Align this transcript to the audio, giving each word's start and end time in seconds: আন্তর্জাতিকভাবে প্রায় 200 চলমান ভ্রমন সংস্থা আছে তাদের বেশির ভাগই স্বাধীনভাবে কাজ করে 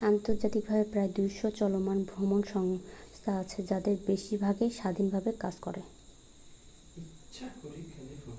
আন্তর্জাতিকভাবে 0.01 0.85
প্রায় 0.91 1.09
200 1.15 1.47
চলমান 1.59 1.97
ভ্রমন 2.03 2.41
সংস্থা 2.53 3.31
আছে 3.41 3.59
তাদের 3.63 3.95
বেশির 4.07 4.37
ভাগই 4.39 4.69
স্বাধীনভাবে 4.69 5.31
কাজ 5.39 5.55
করে 5.61 5.81